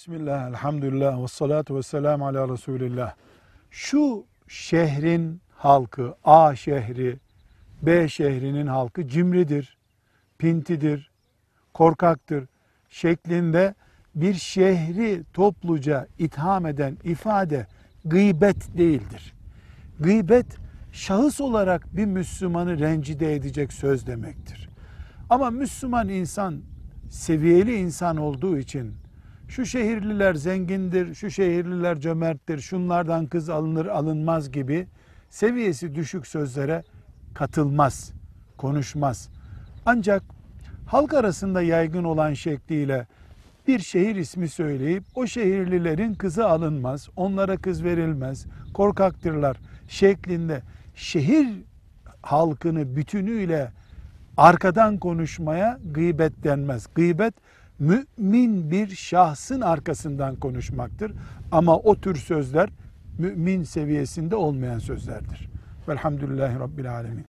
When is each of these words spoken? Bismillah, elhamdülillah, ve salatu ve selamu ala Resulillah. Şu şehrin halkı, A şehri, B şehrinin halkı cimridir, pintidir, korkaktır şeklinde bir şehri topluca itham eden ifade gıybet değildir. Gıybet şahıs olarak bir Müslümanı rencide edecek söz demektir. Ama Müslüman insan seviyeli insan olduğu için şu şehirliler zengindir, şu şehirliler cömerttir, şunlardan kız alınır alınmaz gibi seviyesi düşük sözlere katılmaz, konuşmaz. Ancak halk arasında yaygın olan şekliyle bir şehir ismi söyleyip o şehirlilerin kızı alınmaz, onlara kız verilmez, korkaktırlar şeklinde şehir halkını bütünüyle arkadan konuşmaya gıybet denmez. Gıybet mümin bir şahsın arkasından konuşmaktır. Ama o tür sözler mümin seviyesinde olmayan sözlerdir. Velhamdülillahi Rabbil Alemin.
Bismillah, 0.00 0.48
elhamdülillah, 0.48 1.22
ve 1.22 1.28
salatu 1.28 1.76
ve 1.76 1.82
selamu 1.82 2.26
ala 2.26 2.48
Resulillah. 2.48 3.14
Şu 3.70 4.24
şehrin 4.48 5.40
halkı, 5.56 6.14
A 6.24 6.56
şehri, 6.56 7.18
B 7.82 8.08
şehrinin 8.08 8.66
halkı 8.66 9.08
cimridir, 9.08 9.78
pintidir, 10.38 11.10
korkaktır 11.74 12.48
şeklinde 12.88 13.74
bir 14.14 14.34
şehri 14.34 15.22
topluca 15.32 16.06
itham 16.18 16.66
eden 16.66 16.96
ifade 17.04 17.66
gıybet 18.04 18.78
değildir. 18.78 19.34
Gıybet 19.98 20.46
şahıs 20.92 21.40
olarak 21.40 21.96
bir 21.96 22.06
Müslümanı 22.06 22.78
rencide 22.78 23.34
edecek 23.34 23.72
söz 23.72 24.06
demektir. 24.06 24.68
Ama 25.30 25.50
Müslüman 25.50 26.08
insan 26.08 26.60
seviyeli 27.10 27.74
insan 27.74 28.16
olduğu 28.16 28.58
için 28.58 28.94
şu 29.50 29.66
şehirliler 29.66 30.34
zengindir, 30.34 31.14
şu 31.14 31.30
şehirliler 31.30 32.00
cömerttir, 32.00 32.60
şunlardan 32.60 33.26
kız 33.26 33.48
alınır 33.48 33.86
alınmaz 33.86 34.52
gibi 34.52 34.86
seviyesi 35.30 35.94
düşük 35.94 36.26
sözlere 36.26 36.82
katılmaz, 37.34 38.12
konuşmaz. 38.56 39.28
Ancak 39.86 40.22
halk 40.86 41.14
arasında 41.14 41.62
yaygın 41.62 42.04
olan 42.04 42.34
şekliyle 42.34 43.06
bir 43.68 43.78
şehir 43.78 44.16
ismi 44.16 44.48
söyleyip 44.48 45.04
o 45.14 45.26
şehirlilerin 45.26 46.14
kızı 46.14 46.46
alınmaz, 46.48 47.08
onlara 47.16 47.56
kız 47.56 47.84
verilmez, 47.84 48.46
korkaktırlar 48.74 49.56
şeklinde 49.88 50.62
şehir 50.94 51.48
halkını 52.22 52.96
bütünüyle 52.96 53.72
arkadan 54.36 54.98
konuşmaya 54.98 55.78
gıybet 55.92 56.44
denmez. 56.44 56.86
Gıybet 56.94 57.34
mümin 57.80 58.70
bir 58.70 58.88
şahsın 58.88 59.60
arkasından 59.60 60.36
konuşmaktır. 60.36 61.12
Ama 61.52 61.76
o 61.76 62.00
tür 62.00 62.16
sözler 62.16 62.70
mümin 63.18 63.62
seviyesinde 63.62 64.36
olmayan 64.36 64.78
sözlerdir. 64.78 65.50
Velhamdülillahi 65.88 66.58
Rabbil 66.58 66.92
Alemin. 66.92 67.29